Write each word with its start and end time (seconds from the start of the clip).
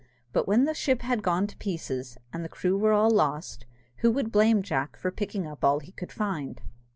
But 0.33 0.47
when 0.47 0.65
the 0.65 0.73
ship 0.73 1.03
had 1.03 1.21
gone 1.21 1.45
to 1.45 1.55
pieces, 1.57 2.17
and 2.33 2.43
the 2.43 2.49
crew 2.49 2.75
were 2.75 2.91
all 2.91 3.11
lost, 3.11 3.67
who 3.97 4.09
would 4.09 4.31
blame 4.31 4.63
Jack 4.63 4.97
for 4.97 5.11
picking 5.11 5.45
up 5.45 5.63
all 5.63 5.77
he 5.79 5.91
could 5.91 6.11
find? 6.11 6.59